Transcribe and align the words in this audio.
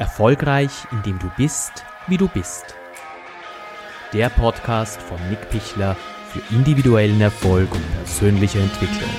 Erfolgreich, 0.00 0.70
indem 0.92 1.18
du 1.18 1.30
bist, 1.36 1.84
wie 2.06 2.16
du 2.16 2.26
bist. 2.26 2.74
Der 4.14 4.30
Podcast 4.30 4.98
von 5.02 5.18
Nick 5.28 5.50
Pichler 5.50 5.94
für 6.30 6.54
individuellen 6.54 7.20
Erfolg 7.20 7.70
und 7.70 7.96
persönliche 7.96 8.60
Entwicklung. 8.60 9.10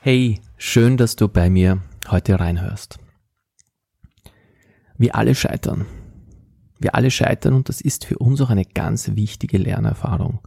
Hey, 0.00 0.40
schön, 0.56 0.96
dass 0.96 1.16
du 1.16 1.26
bei 1.26 1.50
mir 1.50 1.82
heute 2.08 2.38
reinhörst. 2.38 3.00
Wir 4.98 5.16
alle 5.16 5.34
scheitern. 5.34 5.97
Wir 6.78 6.94
alle 6.94 7.10
scheitern 7.10 7.54
und 7.54 7.68
das 7.68 7.80
ist 7.80 8.04
für 8.04 8.18
uns 8.18 8.40
auch 8.40 8.50
eine 8.50 8.64
ganz 8.64 9.14
wichtige 9.14 9.58
Lernerfahrung. 9.58 10.40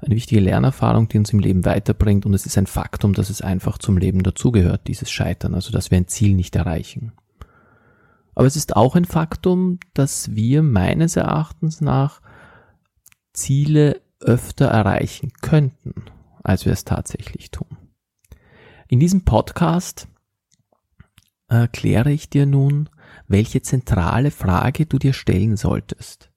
Eine 0.00 0.14
wichtige 0.14 0.40
Lernerfahrung, 0.40 1.08
die 1.08 1.18
uns 1.18 1.32
im 1.32 1.40
Leben 1.40 1.64
weiterbringt 1.64 2.24
und 2.24 2.34
es 2.34 2.46
ist 2.46 2.56
ein 2.56 2.66
Faktum, 2.66 3.14
dass 3.14 3.30
es 3.30 3.42
einfach 3.42 3.78
zum 3.78 3.98
Leben 3.98 4.22
dazugehört, 4.22 4.86
dieses 4.86 5.10
Scheitern, 5.10 5.54
also 5.54 5.72
dass 5.72 5.90
wir 5.90 5.98
ein 5.98 6.08
Ziel 6.08 6.34
nicht 6.34 6.54
erreichen. 6.54 7.12
Aber 8.34 8.46
es 8.46 8.54
ist 8.54 8.76
auch 8.76 8.94
ein 8.94 9.04
Faktum, 9.04 9.80
dass 9.94 10.34
wir 10.36 10.62
meines 10.62 11.16
Erachtens 11.16 11.80
nach 11.80 12.20
Ziele 13.32 14.00
öfter 14.20 14.66
erreichen 14.66 15.32
könnten, 15.40 16.04
als 16.44 16.64
wir 16.64 16.72
es 16.72 16.84
tatsächlich 16.84 17.50
tun. 17.50 17.76
In 18.86 19.00
diesem 19.00 19.24
Podcast 19.24 20.08
erkläre 21.48 22.12
ich 22.12 22.30
dir 22.30 22.46
nun, 22.46 22.88
welche 23.28 23.62
zentrale 23.62 24.30
Frage 24.30 24.86
du 24.86 24.98
dir 24.98 25.12
stellen 25.12 25.56
solltest, 25.56 26.32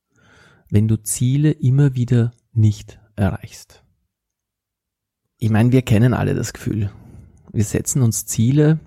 wenn 0.69 0.87
du 0.87 1.01
Ziele 1.01 1.51
immer 1.51 1.95
wieder 1.95 2.33
nicht 2.53 2.99
erreichst. 3.15 3.83
Ich 5.37 5.49
meine, 5.49 5.71
wir 5.71 5.81
kennen 5.81 6.13
alle 6.13 6.35
das 6.35 6.53
Gefühl. 6.53 6.91
Wir 7.51 7.63
setzen 7.63 8.01
uns 8.01 8.25
Ziele 8.25 8.79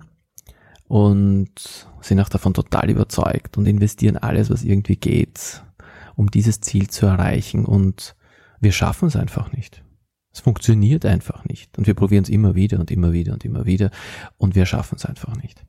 und 0.87 1.87
sind 2.01 2.19
auch 2.19 2.29
davon 2.29 2.53
total 2.53 2.89
überzeugt 2.89 3.57
und 3.57 3.65
investieren 3.65 4.17
alles, 4.17 4.49
was 4.49 4.63
irgendwie 4.63 4.95
geht, 4.95 5.63
um 6.15 6.29
dieses 6.31 6.61
Ziel 6.61 6.89
zu 6.89 7.07
erreichen 7.07 7.65
und 7.65 8.15
wir 8.61 8.71
schaffen 8.71 9.07
es 9.07 9.15
einfach 9.15 9.51
nicht. 9.51 9.83
Es 10.31 10.41
funktioniert 10.41 11.05
einfach 11.05 11.45
nicht 11.45 11.77
und 11.77 11.87
wir 11.87 11.93
probieren 11.93 12.23
es 12.23 12.29
immer 12.29 12.55
wieder 12.55 12.79
und 12.79 12.91
immer 12.91 13.13
wieder 13.13 13.33
und 13.33 13.45
immer 13.45 13.65
wieder 13.65 13.89
und 14.37 14.55
wir 14.55 14.65
schaffen 14.65 14.95
es 14.95 15.05
einfach 15.05 15.35
nicht. 15.37 15.65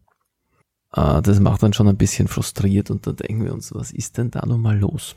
Äh, 0.92 1.22
das 1.22 1.40
macht 1.40 1.62
dann 1.62 1.72
schon 1.72 1.88
ein 1.88 1.96
bisschen 1.96 2.28
frustriert 2.28 2.90
und 2.90 3.06
dann 3.06 3.16
denken 3.16 3.44
wir 3.44 3.52
uns, 3.52 3.74
was 3.74 3.92
ist 3.92 4.18
denn 4.18 4.30
da 4.30 4.44
nun 4.46 4.60
mal 4.60 4.78
los? 4.78 5.16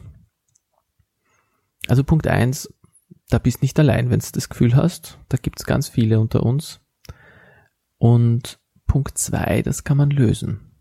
Also 1.88 2.04
Punkt 2.04 2.28
eins, 2.28 2.74
da 3.30 3.40
bist 3.40 3.62
nicht 3.62 3.80
allein, 3.80 4.10
wenn 4.10 4.20
du 4.20 4.28
das 4.32 4.50
Gefühl 4.50 4.76
hast. 4.76 5.20
Da 5.30 5.38
gibt's 5.38 5.66
ganz 5.66 5.88
viele 5.88 6.20
unter 6.20 6.44
uns. 6.44 6.82
Und 7.98 8.60
Punkt 8.88 9.18
zwei, 9.18 9.62
das 9.62 9.84
kann 9.84 9.98
man 9.98 10.10
lösen. 10.10 10.72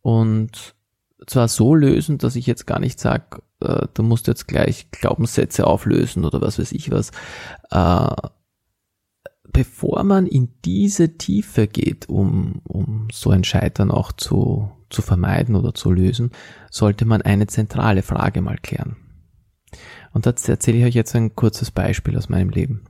Und 0.00 0.74
zwar 1.26 1.48
so 1.48 1.74
lösen, 1.74 2.18
dass 2.18 2.36
ich 2.36 2.46
jetzt 2.46 2.66
gar 2.66 2.78
nicht 2.78 3.00
sage, 3.00 3.42
äh, 3.60 3.86
du 3.94 4.02
musst 4.02 4.26
jetzt 4.26 4.46
gleich 4.46 4.90
Glaubenssätze 4.90 5.66
auflösen 5.66 6.24
oder 6.24 6.40
was 6.40 6.58
weiß 6.58 6.72
ich 6.72 6.90
was. 6.90 7.10
Äh, 7.70 8.28
bevor 9.54 10.02
man 10.02 10.26
in 10.26 10.48
diese 10.64 11.16
Tiefe 11.16 11.68
geht, 11.68 12.08
um, 12.08 12.60
um 12.64 13.08
so 13.12 13.30
ein 13.30 13.44
Scheitern 13.44 13.90
auch 13.92 14.10
zu, 14.10 14.70
zu 14.90 15.00
vermeiden 15.00 15.54
oder 15.54 15.72
zu 15.72 15.92
lösen, 15.92 16.32
sollte 16.70 17.04
man 17.04 17.22
eine 17.22 17.46
zentrale 17.46 18.02
Frage 18.02 18.42
mal 18.42 18.58
klären. 18.58 18.96
Und 20.12 20.26
dazu 20.26 20.50
erzähle 20.50 20.78
ich 20.78 20.84
euch 20.84 20.94
jetzt 20.94 21.14
ein 21.14 21.36
kurzes 21.36 21.70
Beispiel 21.70 22.18
aus 22.18 22.28
meinem 22.28 22.50
Leben. 22.50 22.84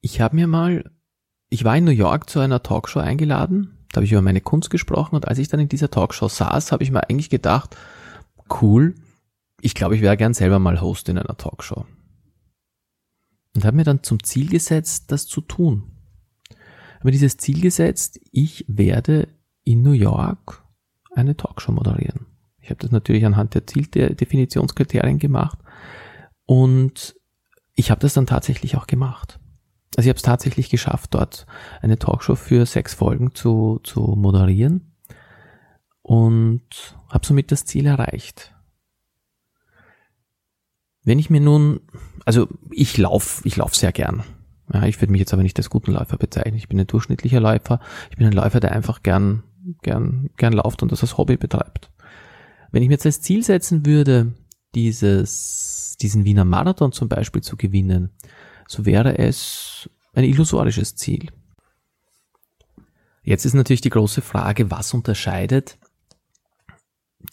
Ich 0.00 0.22
habe 0.22 0.36
mir 0.36 0.46
mal, 0.46 0.90
ich 1.50 1.64
war 1.64 1.76
in 1.76 1.84
New 1.84 1.90
York 1.90 2.30
zu 2.30 2.40
einer 2.40 2.62
Talkshow 2.62 3.00
eingeladen, 3.00 3.76
da 3.92 3.98
habe 3.98 4.06
ich 4.06 4.12
über 4.12 4.22
meine 4.22 4.40
Kunst 4.40 4.70
gesprochen 4.70 5.16
und 5.16 5.28
als 5.28 5.38
ich 5.38 5.48
dann 5.48 5.60
in 5.60 5.68
dieser 5.68 5.90
Talkshow 5.90 6.28
saß, 6.28 6.72
habe 6.72 6.82
ich 6.82 6.90
mir 6.90 7.08
eigentlich 7.10 7.30
gedacht, 7.30 7.76
cool, 8.62 8.94
ich 9.60 9.74
glaube, 9.74 9.96
ich 9.96 10.02
wäre 10.02 10.16
gern 10.16 10.34
selber 10.34 10.58
mal 10.58 10.80
Host 10.80 11.10
in 11.10 11.18
einer 11.18 11.36
Talkshow 11.36 11.84
und 13.54 13.64
habe 13.64 13.76
mir 13.76 13.84
dann 13.84 14.02
zum 14.02 14.22
Ziel 14.22 14.48
gesetzt, 14.48 15.12
das 15.12 15.26
zu 15.26 15.40
tun. 15.40 15.92
Habe 16.50 17.04
mir 17.04 17.12
dieses 17.12 17.36
Ziel 17.36 17.60
gesetzt, 17.60 18.20
ich 18.32 18.64
werde 18.68 19.28
in 19.64 19.82
New 19.82 19.92
York 19.92 20.64
eine 21.14 21.36
Talkshow 21.36 21.72
moderieren. 21.72 22.26
Ich 22.60 22.70
habe 22.70 22.80
das 22.80 22.90
natürlich 22.90 23.24
anhand 23.26 23.54
der 23.54 23.66
Zieldefinitionskriterien 23.66 25.18
gemacht 25.18 25.58
und 26.46 27.14
ich 27.74 27.90
habe 27.90 28.00
das 28.00 28.14
dann 28.14 28.26
tatsächlich 28.26 28.76
auch 28.76 28.86
gemacht. 28.86 29.38
Also 29.96 30.08
ich 30.08 30.10
habe 30.10 30.16
es 30.16 30.22
tatsächlich 30.22 30.70
geschafft, 30.70 31.14
dort 31.14 31.46
eine 31.80 31.98
Talkshow 31.98 32.34
für 32.34 32.66
sechs 32.66 32.94
Folgen 32.94 33.34
zu, 33.34 33.80
zu 33.84 34.00
moderieren 34.00 34.94
und 36.02 36.96
habe 37.10 37.26
somit 37.26 37.52
das 37.52 37.64
Ziel 37.64 37.86
erreicht. 37.86 38.54
Wenn 41.04 41.18
ich 41.18 41.30
mir 41.30 41.40
nun, 41.40 41.80
also 42.24 42.48
ich 42.70 42.96
laufe, 42.96 43.46
ich 43.46 43.56
laufe 43.56 43.76
sehr 43.76 43.92
gern. 43.92 44.24
Ja, 44.72 44.84
ich 44.84 45.00
würde 45.00 45.12
mich 45.12 45.20
jetzt 45.20 45.34
aber 45.34 45.42
nicht 45.42 45.58
als 45.58 45.68
guten 45.68 45.92
Läufer 45.92 46.16
bezeichnen. 46.16 46.56
Ich 46.56 46.68
bin 46.68 46.80
ein 46.80 46.86
durchschnittlicher 46.86 47.40
Läufer. 47.40 47.80
Ich 48.10 48.16
bin 48.16 48.26
ein 48.26 48.32
Läufer, 48.32 48.60
der 48.60 48.72
einfach 48.72 49.02
gern, 49.02 49.42
gern, 49.82 50.30
gern 50.38 50.54
lauft 50.54 50.82
und 50.82 50.90
das 50.90 51.02
als 51.02 51.18
Hobby 51.18 51.36
betreibt. 51.36 51.90
Wenn 52.72 52.82
ich 52.82 52.88
mir 52.88 52.94
jetzt 52.94 53.06
als 53.06 53.20
Ziel 53.20 53.44
setzen 53.44 53.84
würde, 53.84 54.32
dieses, 54.74 55.96
diesen 56.00 56.24
Wiener 56.24 56.44
Marathon 56.44 56.92
zum 56.92 57.08
Beispiel 57.08 57.42
zu 57.42 57.56
gewinnen, 57.56 58.10
so 58.66 58.86
wäre 58.86 59.18
es 59.18 59.90
ein 60.14 60.24
illusorisches 60.24 60.96
Ziel. 60.96 61.28
Jetzt 63.22 63.44
ist 63.44 63.54
natürlich 63.54 63.82
die 63.82 63.90
große 63.90 64.22
Frage, 64.22 64.70
was 64.70 64.94
unterscheidet 64.94 65.78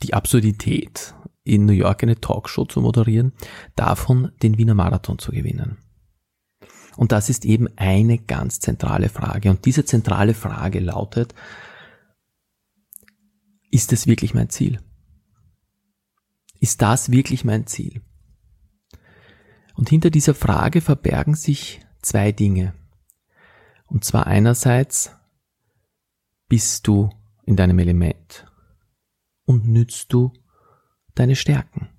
die 0.04 0.14
Absurdität 0.14 1.14
in 1.44 1.66
New 1.66 1.74
York 1.74 2.04
eine 2.04 2.20
Talkshow 2.20 2.66
zu 2.66 2.82
moderieren, 2.82 3.34
davon 3.76 4.32
den 4.44 4.58
Wiener 4.58 4.76
Marathon 4.76 5.20
zu 5.20 5.32
gewinnen. 5.32 5.78
Und 6.98 7.12
das 7.12 7.30
ist 7.30 7.46
eben 7.46 7.68
eine 7.78 8.18
ganz 8.18 8.60
zentrale 8.60 9.10
Frage. 9.10 9.50
Und 9.50 9.66
diese 9.66 9.86
zentrale 9.86 10.34
Frage 10.34 10.80
lautet, 10.80 11.34
ist 13.72 13.94
es 13.94 14.08
wirklich 14.08 14.34
mein 14.34 14.50
Ziel? 14.50 14.80
Ist 16.60 16.82
das 16.82 17.12
wirklich 17.12 17.44
mein 17.46 17.66
Ziel? 17.66 18.02
Und 19.74 19.90
hinter 19.90 20.10
dieser 20.10 20.36
Frage 20.36 20.82
verbergen 20.82 21.34
sich 21.34 21.80
zwei 22.02 22.32
Dinge. 22.32 22.74
Und 23.86 24.04
zwar 24.04 24.28
einerseits, 24.28 25.12
bist 26.48 26.86
du 26.86 27.10
in 27.46 27.56
deinem 27.56 27.80
Element 27.80 28.46
und 29.46 29.68
nützt 29.68 30.12
du 30.12 30.34
deine 31.16 31.36
Stärken. 31.36 31.90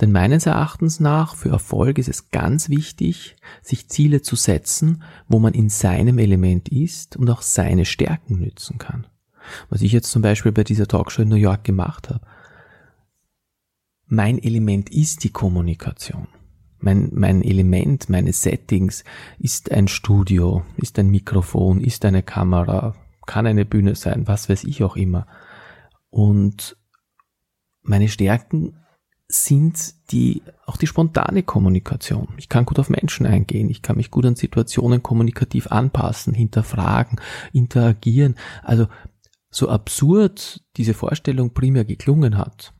Denn 0.00 0.12
meines 0.12 0.44
Erachtens 0.44 1.00
nach 1.00 1.36
für 1.36 1.48
Erfolg 1.48 1.98
ist 1.98 2.08
es 2.08 2.30
ganz 2.30 2.68
wichtig, 2.68 3.36
sich 3.62 3.88
Ziele 3.88 4.20
zu 4.20 4.36
setzen, 4.36 5.02
wo 5.26 5.38
man 5.38 5.54
in 5.54 5.70
seinem 5.70 6.18
Element 6.18 6.68
ist 6.68 7.16
und 7.16 7.30
auch 7.30 7.42
seine 7.42 7.86
Stärken 7.86 8.38
nützen 8.38 8.78
kann. 8.78 9.06
Was 9.70 9.80
ich 9.80 9.92
jetzt 9.92 10.10
zum 10.10 10.22
Beispiel 10.22 10.52
bei 10.52 10.64
dieser 10.64 10.86
Talkshow 10.86 11.22
in 11.22 11.28
New 11.28 11.36
York 11.36 11.64
gemacht 11.64 12.10
habe. 12.10 12.20
Mein 14.06 14.38
Element 14.38 14.90
ist 14.90 15.24
die 15.24 15.30
Kommunikation. 15.30 16.28
Mein, 16.78 17.08
mein 17.12 17.42
Element, 17.42 18.10
meine 18.10 18.32
Settings 18.32 19.02
ist 19.38 19.72
ein 19.72 19.88
Studio, 19.88 20.62
ist 20.76 20.98
ein 20.98 21.08
Mikrofon, 21.08 21.80
ist 21.80 22.04
eine 22.04 22.22
Kamera, 22.22 22.94
kann 23.26 23.46
eine 23.46 23.64
Bühne 23.64 23.94
sein, 23.94 24.28
was 24.28 24.48
weiß 24.48 24.64
ich 24.64 24.84
auch 24.84 24.96
immer. 24.96 25.26
Und 26.16 26.78
meine 27.82 28.08
Stärken 28.08 28.78
sind 29.28 30.10
die, 30.12 30.42
auch 30.64 30.78
die 30.78 30.86
spontane 30.86 31.42
Kommunikation. 31.42 32.28
Ich 32.38 32.48
kann 32.48 32.64
gut 32.64 32.78
auf 32.78 32.88
Menschen 32.88 33.26
eingehen. 33.26 33.68
Ich 33.68 33.82
kann 33.82 33.98
mich 33.98 34.10
gut 34.10 34.24
an 34.24 34.34
Situationen 34.34 35.02
kommunikativ 35.02 35.66
anpassen, 35.66 36.32
hinterfragen, 36.32 37.20
interagieren. 37.52 38.36
Also, 38.62 38.86
so 39.50 39.68
absurd 39.68 40.62
diese 40.78 40.94
Vorstellung 40.94 41.52
primär 41.52 41.84
geklungen 41.84 42.38
hat. 42.38 42.72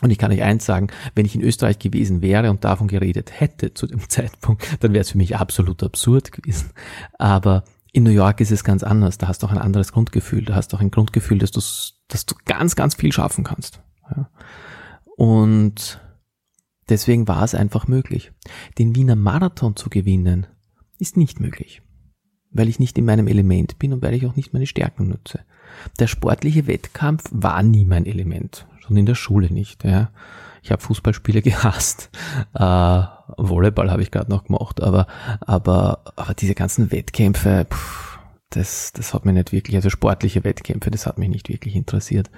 Und 0.00 0.10
ich 0.10 0.18
kann 0.18 0.30
euch 0.30 0.44
eins 0.44 0.64
sagen, 0.64 0.86
wenn 1.16 1.26
ich 1.26 1.34
in 1.34 1.42
Österreich 1.42 1.80
gewesen 1.80 2.22
wäre 2.22 2.48
und 2.48 2.62
davon 2.62 2.86
geredet 2.86 3.40
hätte 3.40 3.74
zu 3.74 3.88
dem 3.88 4.08
Zeitpunkt, 4.08 4.64
dann 4.78 4.92
wäre 4.92 5.02
es 5.02 5.10
für 5.10 5.18
mich 5.18 5.36
absolut 5.36 5.82
absurd 5.82 6.30
gewesen. 6.30 6.70
Aber 7.18 7.64
in 7.92 8.04
New 8.04 8.10
York 8.10 8.40
ist 8.40 8.50
es 8.50 8.64
ganz 8.64 8.82
anders. 8.82 9.18
Da 9.18 9.28
hast 9.28 9.42
du 9.42 9.46
auch 9.46 9.52
ein 9.52 9.58
anderes 9.58 9.92
Grundgefühl. 9.92 10.44
Da 10.44 10.54
hast 10.54 10.72
du 10.72 10.76
auch 10.76 10.80
ein 10.80 10.90
Grundgefühl, 10.90 11.38
dass 11.38 11.50
du, 11.50 11.60
dass 12.12 12.26
du 12.26 12.34
ganz, 12.44 12.76
ganz 12.76 12.94
viel 12.94 13.12
schaffen 13.12 13.44
kannst. 13.44 13.80
Ja. 14.14 14.28
Und 15.16 16.00
deswegen 16.88 17.28
war 17.28 17.42
es 17.42 17.54
einfach 17.54 17.88
möglich. 17.88 18.32
Den 18.78 18.94
Wiener 18.94 19.16
Marathon 19.16 19.76
zu 19.76 19.88
gewinnen, 19.90 20.46
ist 20.98 21.16
nicht 21.16 21.40
möglich. 21.40 21.82
Weil 22.50 22.68
ich 22.68 22.78
nicht 22.78 22.98
in 22.98 23.06
meinem 23.06 23.28
Element 23.28 23.78
bin 23.78 23.92
und 23.92 24.02
weil 24.02 24.14
ich 24.14 24.26
auch 24.26 24.36
nicht 24.36 24.52
meine 24.52 24.66
Stärken 24.66 25.08
nutze. 25.08 25.40
Der 25.98 26.06
sportliche 26.06 26.66
Wettkampf 26.66 27.24
war 27.30 27.62
nie 27.62 27.84
mein 27.84 28.04
Element. 28.04 28.66
schon 28.80 28.96
in 28.96 29.06
der 29.06 29.14
Schule 29.14 29.50
nicht. 29.50 29.84
Ja. 29.84 30.10
Ich 30.62 30.70
habe 30.70 30.82
Fußballspiele 30.82 31.40
gehasst. 31.42 32.10
Äh, 32.54 33.02
Volleyball 33.38 33.90
habe 33.90 34.02
ich 34.02 34.10
gerade 34.10 34.30
noch 34.30 34.44
gemacht, 34.44 34.82
aber, 34.82 35.06
aber, 35.40 36.02
aber 36.16 36.34
diese 36.34 36.54
ganzen 36.54 36.92
Wettkämpfe, 36.92 37.66
pff, 37.70 38.11
das, 38.56 38.92
das 38.92 39.14
hat 39.14 39.24
mich 39.24 39.34
nicht 39.34 39.52
wirklich, 39.52 39.76
also 39.76 39.90
sportliche 39.90 40.44
Wettkämpfe, 40.44 40.90
das 40.90 41.06
hat 41.06 41.18
mich 41.18 41.28
nicht 41.28 41.48
wirklich 41.48 41.76
interessiert. 41.76 42.30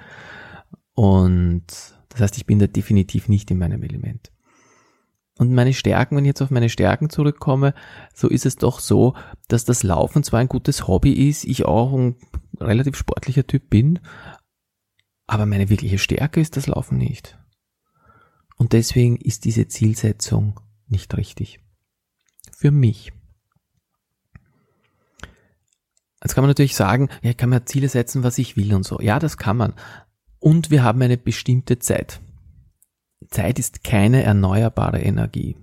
Und 0.93 1.65
das 2.09 2.21
heißt, 2.21 2.37
ich 2.37 2.45
bin 2.45 2.59
da 2.59 2.67
definitiv 2.67 3.27
nicht 3.27 3.51
in 3.51 3.57
meinem 3.57 3.83
Element. 3.83 4.31
Und 5.37 5.51
meine 5.51 5.73
Stärken, 5.73 6.15
wenn 6.15 6.23
ich 6.23 6.29
jetzt 6.29 6.41
auf 6.41 6.51
meine 6.51 6.69
Stärken 6.69 7.09
zurückkomme, 7.09 7.73
so 8.13 8.29
ist 8.29 8.45
es 8.45 8.55
doch 8.55 8.79
so, 8.79 9.15
dass 9.49 9.65
das 9.65 9.83
Laufen 9.83 10.23
zwar 10.23 10.39
ein 10.39 10.47
gutes 10.47 10.87
Hobby 10.87 11.27
ist, 11.27 11.43
ich 11.43 11.65
auch 11.65 11.93
ein 11.93 12.15
relativ 12.59 12.95
sportlicher 12.95 13.45
Typ 13.45 13.69
bin, 13.69 13.99
aber 15.27 15.45
meine 15.45 15.69
wirkliche 15.69 15.97
Stärke 15.97 16.39
ist 16.39 16.55
das 16.55 16.67
Laufen 16.67 16.97
nicht. 16.97 17.37
Und 18.55 18.71
deswegen 18.71 19.17
ist 19.17 19.43
diese 19.43 19.67
Zielsetzung 19.67 20.59
nicht 20.87 21.15
richtig. 21.17 21.59
Für 22.55 22.71
mich. 22.71 23.11
Jetzt 26.25 26.33
kann 26.33 26.41
man 26.41 26.49
natürlich 26.49 26.75
sagen, 26.75 27.09
ja, 27.21 27.29
ich 27.29 27.37
kann 27.37 27.51
mir 27.51 27.65
Ziele 27.65 27.87
setzen, 27.87 28.23
was 28.23 28.39
ich 28.39 28.57
will 28.57 28.73
und 28.73 28.83
so. 28.83 28.99
Ja, 28.99 29.19
das 29.19 29.37
kann 29.37 29.57
man. 29.57 29.73
Und 30.39 30.71
wir 30.71 30.83
haben 30.83 30.99
eine 31.03 31.17
bestimmte 31.17 31.77
Zeit. 31.77 32.19
Zeit 33.29 33.59
ist 33.59 33.83
keine 33.83 34.23
erneuerbare 34.23 34.99
Energie. 35.01 35.55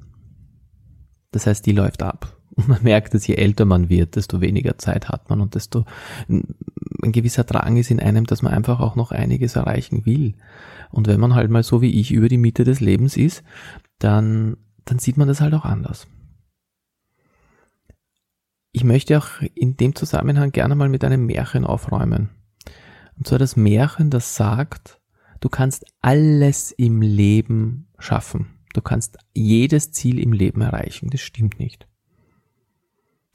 Das 1.32 1.48
heißt, 1.48 1.66
die 1.66 1.72
läuft 1.72 2.04
ab. 2.04 2.36
Und 2.54 2.68
man 2.68 2.80
merkt, 2.84 3.12
dass 3.12 3.26
je 3.26 3.34
älter 3.34 3.64
man 3.64 3.88
wird, 3.88 4.14
desto 4.14 4.40
weniger 4.40 4.78
Zeit 4.78 5.08
hat 5.08 5.30
man 5.30 5.40
und 5.40 5.56
desto 5.56 5.84
ein 6.28 7.10
gewisser 7.10 7.42
Drang 7.42 7.76
ist 7.76 7.90
in 7.90 7.98
einem, 7.98 8.26
dass 8.26 8.42
man 8.42 8.54
einfach 8.54 8.78
auch 8.78 8.94
noch 8.94 9.10
einiges 9.10 9.56
erreichen 9.56 10.06
will. 10.06 10.34
Und 10.92 11.08
wenn 11.08 11.18
man 11.18 11.34
halt 11.34 11.50
mal 11.50 11.64
so 11.64 11.82
wie 11.82 11.98
ich 11.98 12.12
über 12.12 12.28
die 12.28 12.38
Mitte 12.38 12.62
des 12.62 12.78
Lebens 12.78 13.16
ist, 13.16 13.42
dann, 13.98 14.58
dann 14.84 15.00
sieht 15.00 15.16
man 15.16 15.26
das 15.26 15.40
halt 15.40 15.54
auch 15.54 15.64
anders. 15.64 16.06
Ich 18.72 18.84
möchte 18.84 19.18
auch 19.18 19.28
in 19.54 19.76
dem 19.76 19.94
Zusammenhang 19.94 20.50
gerne 20.50 20.74
mal 20.74 20.88
mit 20.88 21.04
einem 21.04 21.26
Märchen 21.26 21.64
aufräumen. 21.64 22.30
Und 23.16 23.26
zwar 23.26 23.38
das 23.38 23.56
Märchen, 23.56 24.10
das 24.10 24.34
sagt, 24.34 25.00
du 25.40 25.48
kannst 25.48 25.84
alles 26.00 26.72
im 26.72 27.02
Leben 27.02 27.88
schaffen. 27.98 28.58
Du 28.72 28.80
kannst 28.80 29.18
jedes 29.34 29.92
Ziel 29.92 30.18
im 30.18 30.32
Leben 30.32 30.62
erreichen. 30.62 31.10
Das 31.10 31.20
stimmt 31.20 31.58
nicht. 31.58 31.86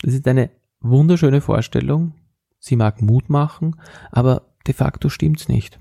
Das 0.01 0.13
ist 0.13 0.27
eine 0.27 0.49
wunderschöne 0.79 1.41
Vorstellung. 1.41 2.15
Sie 2.59 2.75
mag 2.75 3.01
Mut 3.01 3.29
machen, 3.29 3.75
aber 4.11 4.55
de 4.65 4.73
facto 4.73 5.09
stimmt's 5.09 5.47
nicht 5.47 5.79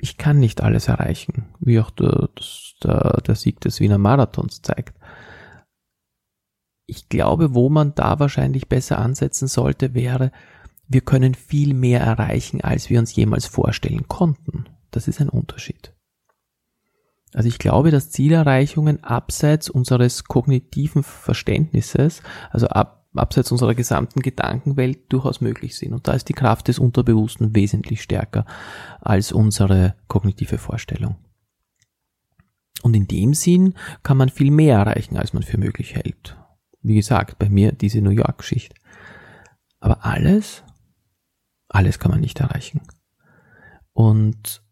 ich 0.00 0.16
kann 0.16 0.38
nicht 0.38 0.62
alles 0.62 0.88
erreichen, 0.88 1.46
wie 1.60 1.78
auch 1.80 1.90
der, 1.90 2.30
der, 2.82 3.20
der 3.26 3.34
Sieg 3.34 3.60
des 3.60 3.80
Wiener 3.80 3.98
Marathons 3.98 4.62
zeigt. 4.62 4.98
Ich 6.90 7.08
glaube, 7.08 7.54
wo 7.54 7.68
man 7.68 7.94
da 7.94 8.18
wahrscheinlich 8.18 8.68
besser 8.68 8.98
ansetzen 8.98 9.46
sollte, 9.46 9.94
wäre, 9.94 10.32
wir 10.88 11.02
können 11.02 11.34
viel 11.34 11.72
mehr 11.72 12.00
erreichen, 12.00 12.62
als 12.62 12.90
wir 12.90 12.98
uns 12.98 13.14
jemals 13.14 13.46
vorstellen 13.46 14.08
konnten. 14.08 14.64
Das 14.90 15.06
ist 15.06 15.20
ein 15.20 15.28
Unterschied. 15.28 15.94
Also 17.32 17.48
ich 17.48 17.60
glaube, 17.60 17.92
dass 17.92 18.10
Zielerreichungen 18.10 19.04
abseits 19.04 19.70
unseres 19.70 20.24
kognitiven 20.24 21.04
Verständnisses, 21.04 22.22
also 22.50 22.66
ab, 22.66 23.06
abseits 23.14 23.52
unserer 23.52 23.76
gesamten 23.76 24.18
Gedankenwelt 24.18 25.12
durchaus 25.12 25.40
möglich 25.40 25.76
sind. 25.78 25.92
Und 25.92 26.08
da 26.08 26.14
ist 26.14 26.28
die 26.28 26.32
Kraft 26.32 26.66
des 26.66 26.80
Unterbewussten 26.80 27.54
wesentlich 27.54 28.02
stärker 28.02 28.46
als 29.00 29.30
unsere 29.30 29.94
kognitive 30.08 30.58
Vorstellung. 30.58 31.14
Und 32.82 32.96
in 32.96 33.06
dem 33.06 33.32
Sinn 33.32 33.74
kann 34.02 34.16
man 34.16 34.28
viel 34.28 34.50
mehr 34.50 34.78
erreichen, 34.78 35.16
als 35.16 35.32
man 35.32 35.44
für 35.44 35.58
möglich 35.58 35.94
hält. 35.94 36.36
Wie 36.82 36.94
gesagt, 36.94 37.38
bei 37.38 37.48
mir 37.48 37.72
diese 37.72 38.00
New 38.00 38.10
York-Geschichte. 38.10 38.74
Aber 39.80 40.04
alles, 40.04 40.62
alles 41.68 41.98
kann 41.98 42.10
man 42.10 42.20
nicht 42.20 42.40
erreichen. 42.40 42.80
Und 43.92 44.62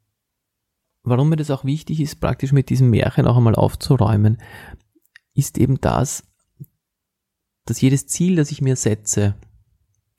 warum 1.02 1.28
mir 1.28 1.37
das 1.37 1.50
auch 1.50 1.64
wichtig 1.64 2.00
ist, 2.00 2.20
praktisch 2.20 2.52
mit 2.52 2.70
diesem 2.70 2.90
Märchen 2.90 3.26
auch 3.26 3.37
einmal 3.37 3.55
aufzuräumen, 3.55 4.38
ist 5.34 5.58
eben 5.58 5.81
das, 5.81 6.25
dass 7.64 7.81
jedes 7.81 8.06
Ziel, 8.06 8.37
das 8.37 8.50
ich 8.50 8.62
mir 8.62 8.76
setze, 8.76 9.34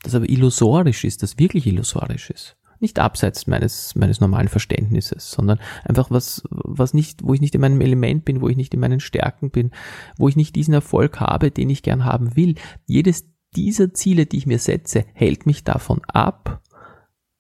das 0.03 0.15
aber 0.15 0.29
illusorisch 0.29 1.03
ist, 1.03 1.23
das 1.23 1.39
wirklich 1.39 1.65
illusorisch 1.65 2.29
ist, 2.29 2.57
nicht 2.81 2.99
abseits 2.99 3.47
meines, 3.47 3.95
meines 3.95 4.19
normalen 4.19 4.47
Verständnisses, 4.47 5.31
sondern 5.31 5.59
einfach 5.83 6.11
was, 6.11 6.43
was 6.49 6.93
nicht, 6.93 7.23
wo 7.23 7.33
ich 7.33 7.41
nicht 7.41 7.55
in 7.55 7.61
meinem 7.61 7.81
Element 7.81 8.25
bin, 8.25 8.41
wo 8.41 8.49
ich 8.49 8.57
nicht 8.57 8.73
in 8.73 8.79
meinen 8.79 8.99
Stärken 8.99 9.51
bin, 9.51 9.71
wo 10.17 10.27
ich 10.27 10.35
nicht 10.35 10.55
diesen 10.55 10.73
Erfolg 10.73 11.19
habe, 11.19 11.51
den 11.51 11.69
ich 11.69 11.83
gern 11.83 12.05
haben 12.05 12.35
will. 12.35 12.55
Jedes 12.85 13.25
dieser 13.55 13.93
Ziele, 13.93 14.25
die 14.25 14.37
ich 14.37 14.45
mir 14.45 14.59
setze, 14.59 15.05
hält 15.13 15.45
mich 15.45 15.63
davon 15.63 16.01
ab, 16.05 16.61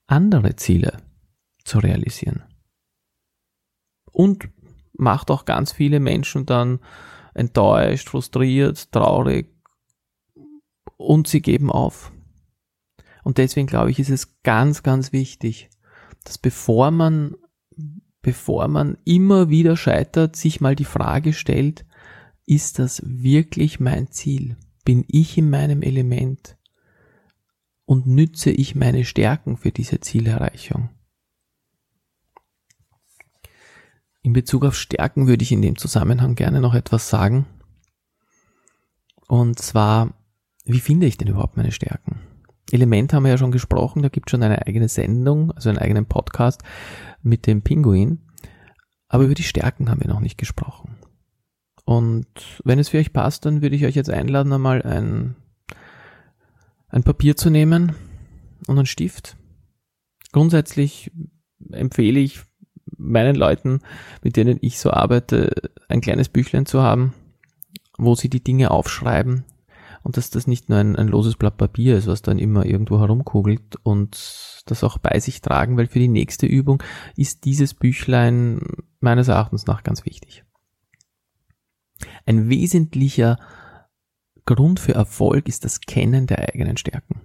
andere 0.07 0.55
Ziele 0.55 0.97
zu 1.63 1.79
realisieren. 1.79 2.43
Und 4.11 4.49
macht 4.93 5.31
auch 5.31 5.45
ganz 5.45 5.71
viele 5.71 5.99
Menschen 5.99 6.45
dann 6.45 6.79
enttäuscht, 7.33 8.09
frustriert, 8.09 8.91
traurig, 8.91 9.55
und 10.97 11.27
sie 11.27 11.41
geben 11.41 11.71
auf. 11.71 12.11
Und 13.23 13.37
deswegen 13.37 13.67
glaube 13.67 13.91
ich, 13.91 13.99
ist 13.99 14.09
es 14.09 14.41
ganz, 14.43 14.83
ganz 14.83 15.11
wichtig, 15.11 15.69
dass 16.23 16.37
bevor 16.37 16.91
man, 16.91 17.35
bevor 18.21 18.67
man 18.67 18.97
immer 19.05 19.49
wieder 19.49 19.77
scheitert, 19.77 20.35
sich 20.35 20.61
mal 20.61 20.75
die 20.75 20.85
Frage 20.85 21.33
stellt, 21.33 21.85
ist 22.45 22.79
das 22.79 23.01
wirklich 23.05 23.79
mein 23.79 24.11
Ziel? 24.11 24.57
Bin 24.85 25.05
ich 25.07 25.37
in 25.37 25.49
meinem 25.49 25.81
Element? 25.81 26.57
Und 27.85 28.05
nütze 28.07 28.51
ich 28.51 28.75
meine 28.75 29.05
Stärken 29.05 29.57
für 29.57 29.71
diese 29.71 29.99
Zielerreichung? 29.99 30.89
In 34.21 34.33
Bezug 34.33 34.65
auf 34.65 34.75
Stärken 34.75 35.27
würde 35.27 35.43
ich 35.43 35.51
in 35.51 35.61
dem 35.61 35.77
Zusammenhang 35.77 36.35
gerne 36.35 36.59
noch 36.59 36.75
etwas 36.75 37.09
sagen. 37.09 37.45
Und 39.27 39.59
zwar 39.59 40.19
wie 40.69 40.79
finde 40.79 41.07
ich 41.07 41.17
denn 41.17 41.27
überhaupt 41.27 41.57
meine 41.57 41.71
Stärken? 41.71 42.19
Element 42.71 43.13
haben 43.13 43.23
wir 43.23 43.31
ja 43.31 43.37
schon 43.37 43.51
gesprochen, 43.51 44.01
da 44.01 44.09
gibt 44.09 44.29
es 44.29 44.31
schon 44.31 44.43
eine 44.43 44.65
eigene 44.65 44.87
Sendung, 44.87 45.51
also 45.51 45.69
einen 45.69 45.77
eigenen 45.77 46.05
Podcast 46.05 46.61
mit 47.21 47.47
dem 47.47 47.61
Pinguin. 47.61 48.19
Aber 49.07 49.23
über 49.23 49.33
die 49.33 49.43
Stärken 49.43 49.89
haben 49.89 50.01
wir 50.01 50.07
noch 50.07 50.19
nicht 50.19 50.37
gesprochen. 50.37 50.97
Und 51.85 52.27
wenn 52.63 52.77
es 52.77 52.89
für 52.89 52.99
euch 52.99 53.13
passt, 53.13 53.45
dann 53.45 53.61
würde 53.63 53.75
ich 53.75 53.85
euch 53.85 53.95
jetzt 53.95 54.11
einladen, 54.11 54.53
einmal 54.53 54.83
ein, 54.83 55.35
ein 56.89 57.01
Papier 57.01 57.35
zu 57.35 57.49
nehmen 57.49 57.95
und 58.67 58.77
einen 58.77 58.85
Stift. 58.85 59.35
Grundsätzlich 60.31 61.11
empfehle 61.71 62.19
ich 62.19 62.41
meinen 62.97 63.35
Leuten, 63.35 63.81
mit 64.21 64.35
denen 64.35 64.59
ich 64.61 64.79
so 64.79 64.91
arbeite, 64.91 65.71
ein 65.87 66.01
kleines 66.01 66.29
Büchlein 66.29 66.67
zu 66.67 66.81
haben, 66.83 67.13
wo 67.97 68.13
sie 68.13 68.29
die 68.29 68.43
Dinge 68.43 68.69
aufschreiben, 68.69 69.45
und 70.03 70.17
dass 70.17 70.29
das 70.29 70.47
nicht 70.47 70.69
nur 70.69 70.77
ein, 70.79 70.95
ein 70.95 71.07
loses 71.07 71.35
Blatt 71.35 71.57
Papier 71.57 71.97
ist, 71.97 72.07
was 72.07 72.21
dann 72.21 72.39
immer 72.39 72.65
irgendwo 72.65 72.99
herumkugelt 72.99 73.77
und 73.83 74.63
das 74.65 74.83
auch 74.83 74.97
bei 74.97 75.19
sich 75.19 75.41
tragen, 75.41 75.77
weil 75.77 75.87
für 75.87 75.99
die 75.99 76.07
nächste 76.07 76.45
Übung 76.45 76.81
ist 77.15 77.45
dieses 77.45 77.73
Büchlein 77.73 78.61
meines 78.99 79.27
Erachtens 79.27 79.65
nach 79.65 79.83
ganz 79.83 80.05
wichtig. 80.05 80.43
Ein 82.25 82.49
wesentlicher 82.49 83.37
Grund 84.45 84.79
für 84.79 84.93
Erfolg 84.93 85.47
ist 85.47 85.65
das 85.65 85.81
Kennen 85.81 86.27
der 86.27 86.39
eigenen 86.39 86.77
Stärken. 86.77 87.21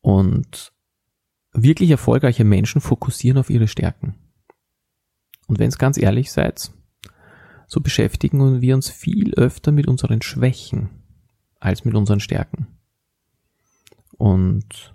Und 0.00 0.72
wirklich 1.52 1.90
erfolgreiche 1.90 2.44
Menschen 2.44 2.80
fokussieren 2.80 3.38
auf 3.38 3.48
ihre 3.48 3.68
Stärken. 3.68 4.16
Und 5.46 5.58
wenn 5.58 5.68
es 5.68 5.78
ganz 5.78 5.96
ehrlich 5.96 6.30
seid, 6.30 6.72
so 7.66 7.80
beschäftigen 7.80 8.60
wir 8.60 8.74
uns 8.74 8.90
viel 8.90 9.34
öfter 9.34 9.72
mit 9.72 9.88
unseren 9.88 10.22
Schwächen 10.22 10.90
als 11.60 11.84
mit 11.84 11.94
unseren 11.94 12.20
Stärken. 12.20 12.66
Und 14.16 14.94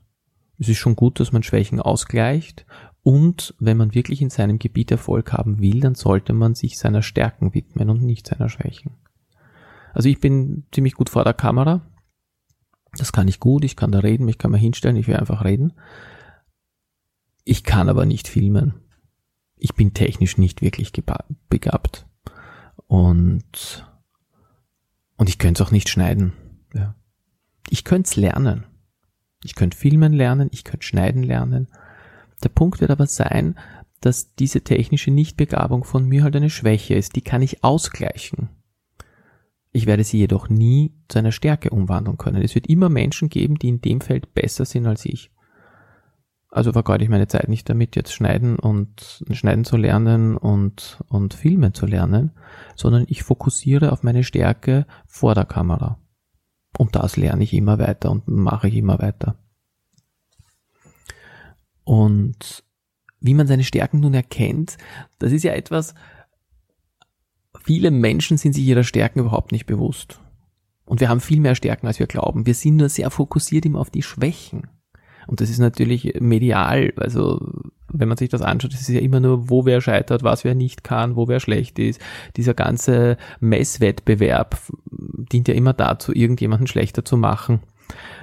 es 0.58 0.70
ist 0.70 0.78
schon 0.78 0.96
gut, 0.96 1.20
dass 1.20 1.32
man 1.32 1.44
Schwächen 1.44 1.80
ausgleicht 1.80 2.66
und 3.02 3.56
wenn 3.60 3.78
man 3.78 3.96
wirklich 3.96 4.22
in 4.22 4.30
seinem 4.30 4.60
Gebiet 4.60 4.92
Erfolg 4.92 5.34
haben 5.34 5.60
will, 5.60 5.80
dann 5.80 5.96
sollte 5.96 6.34
man 6.34 6.56
sich 6.56 6.78
seiner 6.78 7.02
Stärken 7.02 7.54
widmen 7.54 7.90
und 7.90 8.04
nicht 8.04 8.28
seiner 8.28 8.50
Schwächen. 8.50 8.98
Also 9.94 10.10
ich 10.10 10.20
bin 10.20 10.66
ziemlich 10.72 10.94
gut 10.94 11.10
vor 11.10 11.24
der 11.24 11.34
Kamera. 11.34 11.82
Das 12.98 13.12
kann 13.12 13.28
ich 13.28 13.40
gut, 13.40 13.64
ich 13.64 13.76
kann 13.76 13.92
da 13.92 14.00
reden, 14.00 14.28
ich 14.28 14.38
kann 14.38 14.52
mal 14.52 14.58
hinstellen, 14.58 14.98
ich 14.98 15.08
will 15.08 15.16
einfach 15.16 15.44
reden. 15.44 15.74
Ich 17.46 17.64
kann 17.64 17.90
aber 17.90 18.06
nicht 18.06 18.28
filmen. 18.28 18.74
Ich 19.56 19.76
bin 19.76 19.94
technisch 19.94 20.38
nicht 20.38 20.62
wirklich 20.62 20.92
begabt. 21.50 22.06
Und, 22.90 23.88
und 25.16 25.30
ich 25.30 25.38
könnte 25.38 25.62
es 25.62 25.68
auch 25.68 25.72
nicht 25.72 25.90
schneiden. 25.90 26.34
Ja. 26.74 26.96
Ich 27.70 27.84
könnte 27.84 28.08
es 28.08 28.16
lernen. 28.16 28.66
Ich 29.44 29.54
könnte 29.54 29.78
filmen 29.78 30.12
lernen, 30.12 30.50
ich 30.52 30.64
könnte 30.64 30.88
schneiden 30.88 31.22
lernen. 31.22 31.68
Der 32.44 32.50
Punkt 32.50 32.82
wird 32.82 32.90
aber 32.90 33.06
sein, 33.06 33.60
dass 34.02 34.34
diese 34.34 34.62
technische 34.62 35.12
Nichtbegabung 35.12 35.84
von 35.84 36.08
mir 36.08 36.24
halt 36.24 36.36
eine 36.36 36.50
Schwäche 36.50 36.96
ist. 36.96 37.16
Die 37.16 37.22
kann 37.22 37.44
ich 37.44 37.64
ausgleichen. 37.64 38.50
Ich 39.72 39.86
werde 39.86 40.04
sie 40.04 40.18
jedoch 40.18 40.50
nie 40.50 40.96
zu 41.10 41.20
einer 41.20 41.32
Stärke 41.32 41.70
umwandeln 41.70 42.18
können. 42.18 42.42
Es 42.42 42.56
wird 42.56 42.68
immer 42.68 42.90
Menschen 42.90 43.30
geben, 43.30 43.60
die 43.60 43.70
in 43.70 43.82
dem 43.82 44.02
Feld 44.02 44.34
besser 44.34 44.66
sind 44.66 44.88
als 44.88 45.06
ich. 45.06 45.30
Also 46.52 46.72
vergeude 46.74 47.04
ich 47.04 47.10
meine 47.10 47.28
Zeit 47.28 47.48
nicht 47.48 47.70
damit, 47.70 47.96
jetzt 47.96 48.12
schneiden 48.12 48.58
und 48.58 49.24
schneiden 49.32 49.66
zu 49.66 49.78
lernen 49.78 50.36
und, 50.36 51.04
und 51.08 51.36
filmen 51.36 51.76
zu 51.76 51.86
lernen, 51.86 52.32
sondern 52.76 53.06
ich 53.08 53.22
fokussiere 53.22 53.92
auf 53.92 54.02
meine 54.02 54.24
Stärke 54.24 54.88
vor 55.06 55.36
der 55.36 55.46
Kamera. 55.46 56.00
Und 56.78 56.96
das 56.96 57.18
lerne 57.18 57.44
ich 57.44 57.54
immer 57.54 57.78
weiter 57.78 58.10
und 58.10 58.28
mache 58.28 58.68
ich 58.68 58.76
immer 58.76 59.00
weiter. 59.00 59.36
Und 61.84 62.64
wie 63.20 63.34
man 63.34 63.48
seine 63.48 63.64
Stärken 63.64 64.00
nun 64.00 64.14
erkennt, 64.14 64.78
das 65.20 65.32
ist 65.32 65.44
ja 65.44 65.54
etwas, 65.54 65.94
viele 67.64 67.92
Menschen 67.92 68.38
sind 68.38 68.54
sich 68.54 68.64
ihrer 68.64 68.84
Stärken 68.84 69.20
überhaupt 69.20 69.52
nicht 69.52 69.66
bewusst. 69.66 70.20
Und 70.86 71.00
wir 71.00 71.10
haben 71.10 71.20
viel 71.20 71.40
mehr 71.40 71.56
Stärken, 71.56 71.86
als 71.86 72.00
wir 72.00 72.08
glauben. 72.08 72.48
Wir 72.48 72.56
sind 72.56 72.78
nur 72.78 72.90
sehr 72.90 73.12
fokussiert 73.12 73.66
immer 73.66 73.80
auf 73.80 73.92
die 73.92 74.02
Schwächen. 74.02 74.68
Und 75.30 75.42
das 75.42 75.52
ist 75.52 75.60
natürlich 75.60 76.16
medial, 76.20 76.92
also 76.96 77.40
wenn 77.88 78.08
man 78.08 78.18
sich 78.18 78.30
das 78.30 78.42
anschaut, 78.42 78.74
das 78.74 78.82
ist 78.82 78.90
ja 78.90 79.00
immer 79.00 79.20
nur, 79.20 79.48
wo 79.48 79.64
wer 79.64 79.80
scheitert, 79.80 80.24
was 80.24 80.44
wer 80.44 80.56
nicht 80.56 80.84
kann, 80.84 81.16
wo 81.16 81.28
wer 81.28 81.40
schlecht 81.40 81.78
ist. 81.78 82.02
Dieser 82.36 82.56
ganze 82.56 83.16
Messwettbewerb 83.40 84.60
dient 85.32 85.48
ja 85.48 85.54
immer 85.54 85.74
dazu, 85.74 86.16
irgendjemanden 86.16 86.66
schlechter 86.66 87.06
zu 87.06 87.16
machen. 87.16 87.60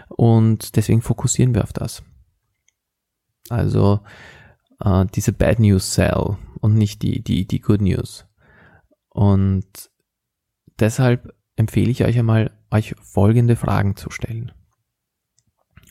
Und 0.09 0.75
deswegen 0.75 1.01
fokussieren 1.01 1.55
wir 1.55 1.63
auf 1.63 1.73
das. 1.73 2.03
Also 3.51 4.01
äh, 4.85 5.07
diese 5.15 5.33
Bad 5.33 5.61
News 5.61 5.95
Sell 5.95 6.37
und 6.61 6.75
nicht 6.75 7.03
die, 7.03 7.23
die, 7.23 7.47
die 7.47 7.61
Good 7.61 7.83
News. 7.83 8.27
Und 9.11 9.69
deshalb 10.81 11.33
empfehle 11.55 11.93
ich 11.93 12.03
euch 12.03 12.19
einmal, 12.19 12.51
euch 12.73 12.97
folgende 13.01 13.55
Fragen 13.55 13.95
zu 13.95 14.11
stellen 14.11 14.51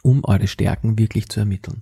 um 0.05 0.24
eure 0.24 0.47
Stärken 0.47 1.00
wirklich 1.00 1.29
zu 1.29 1.39
ermitteln. 1.39 1.81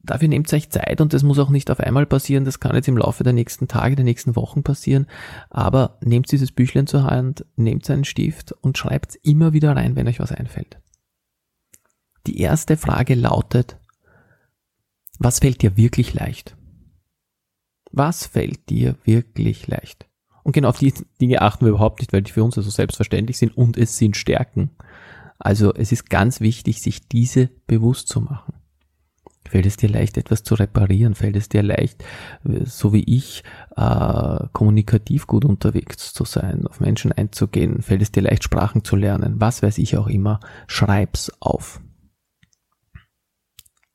Dafür 0.00 0.28
nehmt 0.28 0.50
euch 0.54 0.70
Zeit 0.70 1.02
und 1.02 1.12
das 1.12 1.22
muss 1.22 1.38
auch 1.38 1.50
nicht 1.50 1.70
auf 1.70 1.80
einmal 1.80 2.06
passieren, 2.06 2.46
das 2.46 2.60
kann 2.60 2.74
jetzt 2.74 2.88
im 2.88 2.96
Laufe 2.96 3.24
der 3.24 3.34
nächsten 3.34 3.68
Tage, 3.68 3.94
der 3.94 4.06
nächsten 4.06 4.36
Wochen 4.36 4.62
passieren, 4.62 5.06
aber 5.50 5.98
nehmt 6.00 6.32
dieses 6.32 6.50
Büchlein 6.50 6.86
zur 6.86 7.04
Hand, 7.04 7.44
nehmt 7.56 7.88
einen 7.90 8.06
Stift 8.06 8.52
und 8.52 8.78
schreibt 8.78 9.16
immer 9.22 9.52
wieder 9.52 9.76
rein, 9.76 9.96
wenn 9.96 10.08
euch 10.08 10.18
was 10.18 10.32
einfällt. 10.32 10.80
Die 12.26 12.40
erste 12.40 12.78
Frage 12.78 13.14
lautet, 13.14 13.76
was 15.18 15.40
fällt 15.40 15.60
dir 15.60 15.76
wirklich 15.76 16.14
leicht? 16.14 16.56
Was 17.90 18.24
fällt 18.24 18.70
dir 18.70 18.96
wirklich 19.04 19.66
leicht? 19.66 20.06
Und 20.42 20.52
genau 20.52 20.70
auf 20.70 20.78
die 20.78 20.94
Dinge 21.20 21.42
achten 21.42 21.66
wir 21.66 21.70
überhaupt 21.70 22.00
nicht, 22.00 22.14
weil 22.14 22.22
die 22.22 22.32
für 22.32 22.44
uns 22.44 22.56
also 22.56 22.70
selbstverständlich 22.70 23.36
sind 23.36 23.54
und 23.54 23.76
es 23.76 23.98
sind 23.98 24.16
Stärken. 24.16 24.70
Also 25.38 25.72
es 25.74 25.92
ist 25.92 26.10
ganz 26.10 26.40
wichtig, 26.40 26.82
sich 26.82 27.08
diese 27.08 27.48
bewusst 27.66 28.08
zu 28.08 28.20
machen. 28.20 28.54
Fällt 29.48 29.64
es 29.64 29.78
dir 29.78 29.88
leicht, 29.88 30.18
etwas 30.18 30.42
zu 30.42 30.54
reparieren? 30.54 31.14
Fällt 31.14 31.36
es 31.36 31.48
dir 31.48 31.62
leicht, 31.62 32.04
so 32.64 32.92
wie 32.92 33.04
ich, 33.04 33.44
äh, 33.76 34.40
kommunikativ 34.52 35.26
gut 35.26 35.46
unterwegs 35.46 36.12
zu 36.12 36.24
sein, 36.26 36.66
auf 36.66 36.80
Menschen 36.80 37.12
einzugehen? 37.12 37.80
Fällt 37.80 38.02
es 38.02 38.12
dir 38.12 38.22
leicht, 38.22 38.44
Sprachen 38.44 38.84
zu 38.84 38.94
lernen? 38.94 39.40
Was 39.40 39.62
weiß 39.62 39.78
ich 39.78 39.96
auch 39.96 40.08
immer? 40.08 40.40
Schreib's 40.66 41.32
auf. 41.40 41.80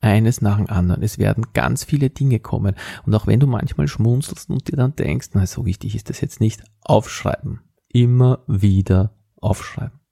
Eines 0.00 0.42
nach 0.42 0.56
dem 0.56 0.68
anderen. 0.68 1.02
Es 1.02 1.18
werden 1.18 1.46
ganz 1.54 1.84
viele 1.84 2.10
Dinge 2.10 2.40
kommen. 2.40 2.74
Und 3.06 3.14
auch 3.14 3.26
wenn 3.26 3.40
du 3.40 3.46
manchmal 3.46 3.86
schmunzelst 3.86 4.50
und 4.50 4.68
dir 4.68 4.76
dann 4.76 4.96
denkst, 4.96 5.28
na, 5.34 5.46
so 5.46 5.64
wichtig 5.64 5.94
ist 5.94 6.10
das 6.10 6.20
jetzt 6.20 6.40
nicht, 6.40 6.64
aufschreiben. 6.82 7.60
Immer 7.88 8.42
wieder 8.48 9.14
aufschreiben. 9.36 10.03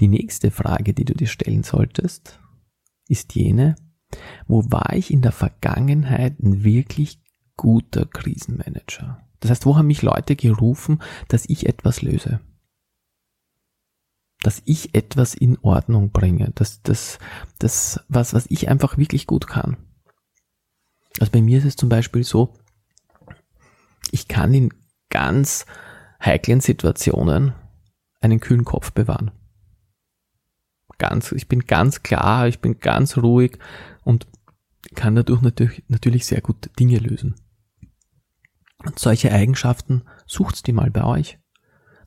Die 0.00 0.08
nächste 0.08 0.50
Frage, 0.50 0.94
die 0.94 1.04
du 1.04 1.12
dir 1.12 1.26
stellen 1.26 1.62
solltest, 1.62 2.40
ist 3.06 3.34
jene, 3.34 3.76
wo 4.46 4.64
war 4.70 4.94
ich 4.94 5.12
in 5.12 5.20
der 5.20 5.32
Vergangenheit 5.32 6.40
ein 6.40 6.64
wirklich 6.64 7.22
guter 7.56 8.06
Krisenmanager? 8.06 9.20
Das 9.40 9.50
heißt, 9.50 9.66
wo 9.66 9.76
haben 9.76 9.88
mich 9.88 10.00
Leute 10.00 10.36
gerufen, 10.36 11.02
dass 11.28 11.44
ich 11.46 11.66
etwas 11.66 12.00
löse? 12.00 12.40
Dass 14.42 14.62
ich 14.64 14.94
etwas 14.94 15.34
in 15.34 15.58
Ordnung 15.58 16.12
bringe, 16.12 16.50
dass 16.54 16.80
das, 16.80 17.18
das, 17.58 18.02
was, 18.08 18.32
was 18.32 18.46
ich 18.48 18.70
einfach 18.70 18.96
wirklich 18.96 19.26
gut 19.26 19.46
kann. 19.46 19.76
Also 21.18 21.30
bei 21.30 21.42
mir 21.42 21.58
ist 21.58 21.66
es 21.66 21.76
zum 21.76 21.90
Beispiel 21.90 22.24
so, 22.24 22.54
ich 24.12 24.28
kann 24.28 24.54
in 24.54 24.72
ganz 25.10 25.66
heiklen 26.24 26.60
Situationen 26.60 27.52
einen 28.22 28.40
kühlen 28.40 28.64
Kopf 28.64 28.92
bewahren 28.92 29.30
ganz, 31.00 31.32
ich 31.32 31.48
bin 31.48 31.66
ganz 31.66 32.04
klar, 32.04 32.46
ich 32.46 32.60
bin 32.60 32.78
ganz 32.78 33.16
ruhig 33.16 33.58
und 34.04 34.28
kann 34.94 35.16
dadurch 35.16 35.42
natürlich, 35.42 35.82
natürlich 35.88 36.26
sehr 36.26 36.40
gut 36.40 36.70
Dinge 36.78 36.98
lösen. 36.98 37.34
Und 38.84 38.98
solche 38.98 39.32
Eigenschaften 39.32 40.02
sucht's 40.26 40.62
die 40.62 40.72
mal 40.72 40.90
bei 40.90 41.04
euch. 41.04 41.38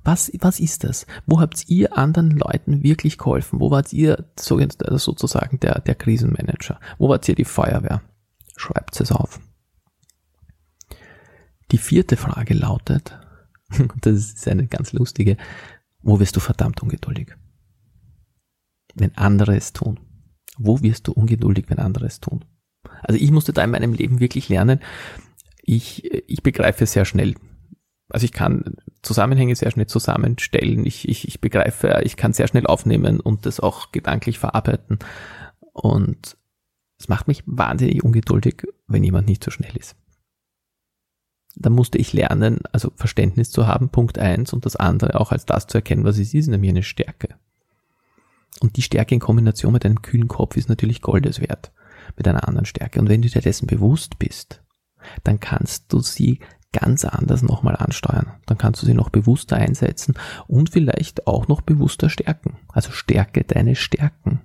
Was, 0.04 0.32
was 0.40 0.60
ist 0.60 0.84
das? 0.84 1.06
Wo 1.26 1.40
habt 1.40 1.70
ihr 1.70 1.98
anderen 1.98 2.32
Leuten 2.32 2.84
wirklich 2.84 3.18
geholfen? 3.18 3.60
Wo 3.60 3.72
wart 3.72 3.94
ihr 3.94 4.26
sozusagen 4.38 5.60
der, 5.60 5.80
der 5.80 5.96
Krisenmanager? 5.96 6.80
Wo 6.98 7.10
wart 7.10 7.28
ihr 7.30 7.36
die 7.36 7.46
Feuerwehr? 7.46 8.02
Schreibt 8.58 9.00
es 9.00 9.12
auf. 9.12 9.40
Die 11.72 11.78
vierte 11.78 12.18
Frage 12.18 12.54
lautet, 12.54 13.18
das 14.02 14.16
ist 14.16 14.48
eine 14.48 14.68
ganz 14.68 14.94
lustige, 14.94 15.38
wo 16.02 16.20
wirst 16.20 16.36
du 16.36 16.40
verdammt 16.40 16.84
ungeduldig? 16.84 17.36
Wenn 18.94 19.16
andere 19.18 19.56
es 19.56 19.74
tun? 19.74 20.00
Wo 20.58 20.82
wirst 20.82 21.08
du 21.08 21.14
ungeduldig, 21.14 21.66
wenn 21.70 21.80
andere 21.80 22.06
es 22.06 22.20
tun? 22.20 22.46
Also 23.02 23.20
ich 23.20 23.32
musste 23.32 23.54
da 23.54 23.64
in 23.64 23.72
meinem 23.72 23.94
Leben 23.94 24.20
wirklich 24.20 24.50
lernen. 24.50 24.80
Ich, 25.62 26.04
ich 26.30 26.44
begreife 26.44 26.86
sehr 26.86 27.06
schnell. 27.06 27.36
Also 28.10 28.26
ich 28.26 28.32
kann 28.32 28.76
Zusammenhänge 29.02 29.56
sehr 29.56 29.72
schnell 29.72 29.88
zusammenstellen. 29.88 30.86
Ich, 30.86 31.08
ich, 31.10 31.28
ich 31.28 31.42
begreife, 31.42 32.02
ich 32.04 32.18
kann 32.18 32.34
sehr 32.34 32.48
schnell 32.48 32.68
aufnehmen 32.68 33.20
und 33.20 33.46
das 33.46 33.60
auch 33.60 33.92
gedanklich 33.92 34.40
verarbeiten. 34.40 35.00
Und 35.74 36.38
es 37.00 37.08
macht 37.08 37.28
mich 37.28 37.44
wahnsinnig 37.46 38.04
ungeduldig, 38.04 38.64
wenn 38.88 39.04
jemand 39.04 39.28
nicht 39.28 39.44
so 39.44 39.52
schnell 39.52 39.76
ist. 39.76 39.96
Da 41.56 41.70
musste 41.70 41.98
ich 41.98 42.14
lernen, 42.14 42.62
also 42.72 42.92
Verständnis 42.96 43.52
zu 43.52 43.68
haben, 43.68 43.90
Punkt 43.90 44.18
eins, 44.18 44.54
und 44.54 44.66
das 44.66 44.76
andere 44.76 45.20
auch 45.20 45.32
als 45.32 45.46
das 45.46 45.68
zu 45.68 45.78
erkennen, 45.78 46.04
was 46.04 46.18
es 46.18 46.34
ist, 46.34 46.48
nämlich 46.48 46.70
eine 46.70 46.84
Stärke. 46.84 47.36
Und 48.63 48.77
die 48.77 48.82
Stärke 48.82 49.13
in 49.13 49.20
Kombination 49.20 49.74
mit 49.74 49.86
einem 49.86 50.01
kühlen 50.01 50.29
Kopf 50.29 50.55
ist 50.55 50.70
natürlich 50.70 51.01
Goldes 51.01 51.41
wert. 51.41 51.74
Mit 52.15 52.29
einer 52.29 52.48
anderen 52.48 52.65
Stärke. 52.65 53.01
Und 53.01 53.10
wenn 53.10 53.22
du 53.22 53.27
dir 53.27 53.41
dessen 53.41 53.67
bewusst 53.67 54.20
bist, 54.20 54.63
dann 55.25 55.41
kannst 55.41 55.91
du 55.91 56.00
sie 56.00 56.39
ganz 56.72 57.03
anders 57.03 57.41
nochmal 57.41 57.75
ansteuern. 57.75 58.36
Dann 58.46 58.58
kannst 58.58 58.82
du 58.82 58.86
sie 58.86 58.93
noch 58.93 59.10
bewusster 59.10 59.58
einsetzen 59.58 60.15
und 60.48 60.70
vielleicht 60.70 61.27
auch 61.27 61.50
noch 61.50 61.60
bewusster 61.60 62.10
stärken. 62.10 62.55
Also 62.70 62.91
stärke 62.91 63.43
deine 63.43 63.75
Stärken. 63.75 64.39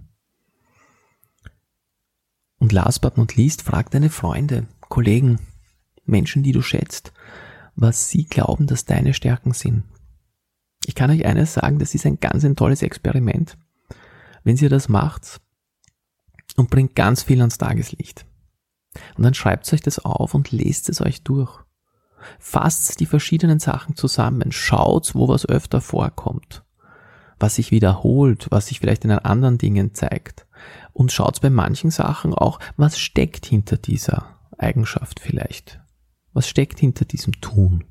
Und 2.58 2.72
last 2.72 3.00
but 3.02 3.16
not 3.16 3.36
least, 3.36 3.62
frag 3.62 3.92
deine 3.92 4.10
Freunde, 4.10 4.66
Kollegen, 4.80 5.38
Menschen, 6.06 6.42
die 6.42 6.52
du 6.52 6.60
schätzt, 6.60 7.12
was 7.76 8.10
sie 8.10 8.24
glauben, 8.24 8.66
dass 8.66 8.84
deine 8.84 9.14
Stärken 9.14 9.52
sind. 9.52 9.84
Ich 10.86 10.96
kann 10.96 11.10
euch 11.12 11.24
eines 11.24 11.54
sagen, 11.54 11.78
das 11.78 11.94
ist 11.94 12.04
ein 12.04 12.18
ganz 12.18 12.44
ein 12.44 12.56
tolles 12.56 12.82
Experiment 12.82 13.56
wenn 14.48 14.56
ihr 14.56 14.70
das 14.70 14.88
macht 14.88 15.42
und 16.56 16.70
bringt 16.70 16.94
ganz 16.94 17.22
viel 17.22 17.38
ans 17.40 17.58
Tageslicht. 17.58 18.24
Und 19.18 19.24
dann 19.24 19.34
schreibt 19.34 19.70
euch 19.74 19.82
das 19.82 19.98
auf 19.98 20.32
und 20.32 20.52
lest 20.52 20.88
es 20.88 21.02
euch 21.02 21.22
durch. 21.22 21.60
Fasst 22.38 22.98
die 22.98 23.04
verschiedenen 23.04 23.58
Sachen 23.58 23.94
zusammen, 23.94 24.50
schaut, 24.50 25.14
wo 25.14 25.28
was 25.28 25.44
öfter 25.44 25.82
vorkommt, 25.82 26.64
was 27.38 27.56
sich 27.56 27.72
wiederholt, 27.72 28.46
was 28.48 28.68
sich 28.68 28.80
vielleicht 28.80 29.04
in 29.04 29.10
anderen 29.10 29.58
Dingen 29.58 29.92
zeigt. 29.92 30.46
Und 30.94 31.12
schaut 31.12 31.42
bei 31.42 31.50
manchen 31.50 31.90
Sachen 31.90 32.32
auch, 32.32 32.58
was 32.78 32.98
steckt 32.98 33.44
hinter 33.44 33.76
dieser 33.76 34.38
Eigenschaft 34.56 35.20
vielleicht. 35.20 35.78
Was 36.32 36.48
steckt 36.48 36.80
hinter 36.80 37.04
diesem 37.04 37.38
Tun? 37.42 37.84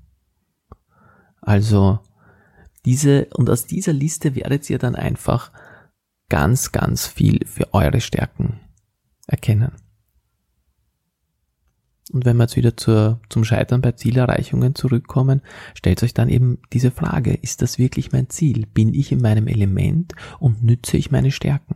Also, 1.40 2.00
diese, 2.84 3.28
und 3.36 3.48
aus 3.48 3.68
dieser 3.68 3.94
Liste 3.94 4.34
werdet 4.34 4.68
ihr 4.72 4.80
dann 4.80 4.96
einfach 4.96 5.52
ganz, 6.29 6.72
ganz 6.72 7.07
viel 7.07 7.46
für 7.46 7.74
eure 7.74 8.01
Stärken 8.01 8.60
erkennen. 9.27 9.72
Und 12.12 12.25
wenn 12.25 12.38
wir 12.38 12.43
jetzt 12.43 12.55
wieder 12.55 12.77
zur, 12.77 13.19
zum 13.29 13.43
Scheitern 13.43 13.81
bei 13.81 13.91
Zielerreichungen 13.91 14.75
zurückkommen, 14.75 15.41
stellt 15.74 16.01
euch 16.03 16.13
dann 16.13 16.29
eben 16.29 16.60
diese 16.72 16.91
Frage, 16.91 17.34
ist 17.34 17.62
das 17.62 17.77
wirklich 17.77 18.12
mein 18.12 18.29
Ziel? 18.29 18.65
Bin 18.65 18.93
ich 18.93 19.12
in 19.12 19.22
meinem 19.22 19.48
Element 19.48 20.13
und 20.39 20.63
nütze 20.63 20.96
ich 20.96 21.12
meine 21.12 21.31
Stärken? 21.31 21.75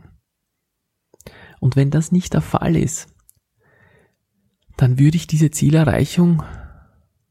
Und 1.60 1.76
wenn 1.76 1.90
das 1.90 2.12
nicht 2.12 2.32
der 2.32 2.40
Fall 2.40 2.76
ist, 2.76 3.08
dann 4.76 4.98
würde 4.98 5.16
ich 5.16 5.26
diese 5.26 5.50
Zielerreichung, 5.50 6.42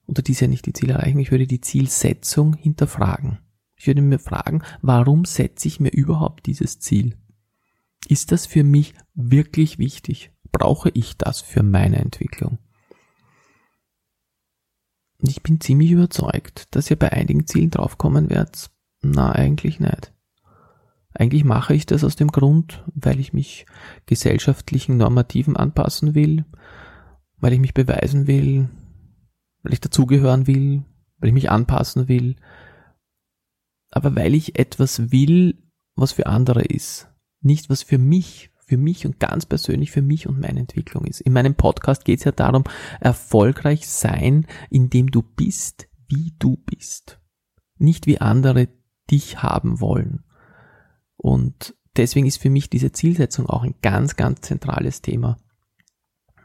oder 0.05 0.21
dies 0.21 0.39
ja 0.39 0.47
nicht 0.47 0.65
die 0.67 0.73
Zielerreichung, 0.73 1.19
ich 1.19 1.31
würde 1.31 1.47
die 1.47 1.61
Zielsetzung 1.61 2.53
hinterfragen. 2.55 3.39
Ich 3.81 3.87
würde 3.87 4.03
mir 4.03 4.19
fragen, 4.19 4.61
warum 4.83 5.25
setze 5.25 5.67
ich 5.67 5.79
mir 5.79 5.89
überhaupt 5.89 6.45
dieses 6.45 6.77
Ziel? 6.77 7.17
Ist 8.07 8.31
das 8.31 8.45
für 8.45 8.63
mich 8.63 8.93
wirklich 9.15 9.79
wichtig? 9.79 10.29
Brauche 10.51 10.91
ich 10.93 11.17
das 11.17 11.41
für 11.41 11.63
meine 11.63 11.97
Entwicklung? 11.97 12.59
Und 15.17 15.29
ich 15.29 15.41
bin 15.41 15.59
ziemlich 15.59 15.89
überzeugt, 15.89 16.75
dass 16.75 16.91
ihr 16.91 16.95
bei 16.95 17.11
einigen 17.11 17.47
Zielen 17.47 17.71
draufkommen 17.71 18.29
werdet, 18.29 18.69
na 19.01 19.31
eigentlich 19.31 19.79
nicht. 19.79 20.13
Eigentlich 21.15 21.43
mache 21.43 21.73
ich 21.73 21.87
das 21.87 22.03
aus 22.03 22.15
dem 22.15 22.27
Grund, 22.27 22.85
weil 22.93 23.19
ich 23.19 23.33
mich 23.33 23.65
gesellschaftlichen 24.05 24.97
Normativen 24.97 25.57
anpassen 25.57 26.13
will, 26.13 26.45
weil 27.39 27.53
ich 27.53 27.59
mich 27.59 27.73
beweisen 27.73 28.27
will, 28.27 28.69
weil 29.63 29.73
ich 29.73 29.81
dazugehören 29.81 30.45
will, 30.45 30.83
weil 31.17 31.29
ich 31.29 31.33
mich 31.33 31.49
anpassen 31.49 32.07
will, 32.07 32.35
aber 33.91 34.15
weil 34.15 34.33
ich 34.33 34.57
etwas 34.57 35.11
will, 35.11 35.61
was 35.95 36.13
für 36.13 36.25
andere 36.25 36.63
ist, 36.63 37.09
nicht 37.41 37.69
was 37.69 37.83
für 37.83 37.97
mich, 37.97 38.51
für 38.65 38.77
mich 38.77 39.05
und 39.05 39.19
ganz 39.19 39.45
persönlich 39.45 39.91
für 39.91 40.01
mich 40.01 40.27
und 40.27 40.39
meine 40.39 40.61
Entwicklung 40.61 41.05
ist. 41.05 41.21
In 41.21 41.33
meinem 41.33 41.55
Podcast 41.55 42.05
geht 42.05 42.19
es 42.19 42.25
ja 42.25 42.31
darum, 42.31 42.63
erfolgreich 42.99 43.87
sein, 43.87 44.47
indem 44.69 45.11
du 45.11 45.21
bist, 45.21 45.89
wie 46.07 46.33
du 46.39 46.57
bist, 46.57 47.19
nicht 47.77 48.07
wie 48.07 48.21
andere 48.21 48.69
dich 49.09 49.43
haben 49.43 49.81
wollen. 49.81 50.23
Und 51.17 51.75
deswegen 51.97 52.25
ist 52.25 52.37
für 52.37 52.49
mich 52.49 52.69
diese 52.69 52.93
Zielsetzung 52.93 53.47
auch 53.47 53.63
ein 53.63 53.75
ganz, 53.81 54.15
ganz 54.15 54.41
zentrales 54.41 55.01
Thema 55.01 55.37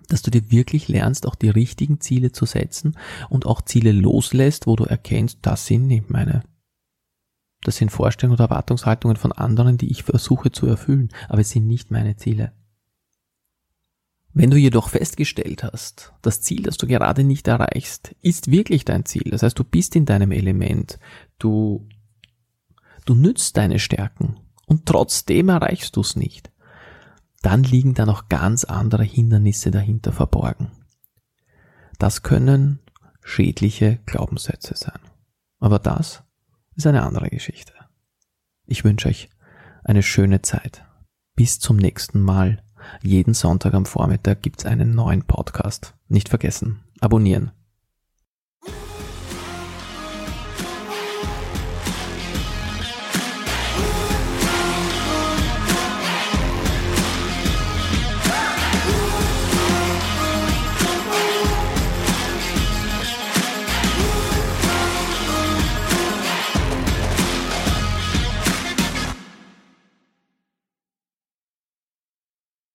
dass 0.08 0.22
du 0.22 0.30
dir 0.30 0.50
wirklich 0.50 0.88
lernst, 0.88 1.26
auch 1.26 1.34
die 1.34 1.48
richtigen 1.48 2.00
Ziele 2.00 2.32
zu 2.32 2.46
setzen 2.46 2.96
und 3.28 3.46
auch 3.46 3.62
Ziele 3.62 3.92
loslässt, 3.92 4.66
wo 4.66 4.76
du 4.76 4.84
erkennst, 4.84 5.38
das 5.42 5.66
sind 5.66 5.86
nicht 5.86 6.10
meine. 6.10 6.42
Das 7.66 7.78
sind 7.78 7.90
Vorstellungen 7.90 8.36
oder 8.36 8.44
Erwartungshaltungen 8.44 9.16
von 9.16 9.32
anderen, 9.32 9.76
die 9.76 9.90
ich 9.90 10.04
versuche 10.04 10.52
zu 10.52 10.68
erfüllen, 10.68 11.08
aber 11.28 11.40
es 11.40 11.50
sind 11.50 11.66
nicht 11.66 11.90
meine 11.90 12.14
Ziele. 12.14 12.52
Wenn 14.32 14.52
du 14.52 14.56
jedoch 14.56 14.88
festgestellt 14.88 15.64
hast, 15.64 16.12
das 16.22 16.40
Ziel, 16.42 16.62
das 16.62 16.76
du 16.76 16.86
gerade 16.86 17.24
nicht 17.24 17.48
erreichst, 17.48 18.14
ist 18.22 18.52
wirklich 18.52 18.84
dein 18.84 19.04
Ziel. 19.04 19.32
Das 19.32 19.42
heißt, 19.42 19.58
du 19.58 19.64
bist 19.64 19.96
in 19.96 20.06
deinem 20.06 20.30
Element. 20.30 21.00
Du, 21.40 21.88
du 23.04 23.16
nützt 23.16 23.56
deine 23.56 23.80
Stärken 23.80 24.38
und 24.66 24.86
trotzdem 24.86 25.48
erreichst 25.48 25.96
du 25.96 26.02
es 26.02 26.14
nicht. 26.14 26.52
Dann 27.42 27.64
liegen 27.64 27.94
da 27.94 28.06
noch 28.06 28.28
ganz 28.28 28.62
andere 28.62 29.02
Hindernisse 29.02 29.72
dahinter 29.72 30.12
verborgen. 30.12 30.70
Das 31.98 32.22
können 32.22 32.78
schädliche 33.24 33.98
Glaubenssätze 34.06 34.76
sein. 34.76 35.00
Aber 35.58 35.80
das 35.80 36.22
ist 36.76 36.86
eine 36.86 37.02
andere 37.02 37.30
Geschichte. 37.30 37.72
Ich 38.66 38.84
wünsche 38.84 39.08
euch 39.08 39.30
eine 39.84 40.02
schöne 40.02 40.42
Zeit. 40.42 40.84
Bis 41.34 41.58
zum 41.58 41.76
nächsten 41.76 42.20
Mal. 42.20 42.62
Jeden 43.02 43.34
Sonntag 43.34 43.74
am 43.74 43.86
Vormittag 43.86 44.42
gibt's 44.42 44.66
einen 44.66 44.94
neuen 44.94 45.22
Podcast. 45.22 45.94
Nicht 46.08 46.28
vergessen. 46.28 46.84
Abonnieren. 47.00 47.52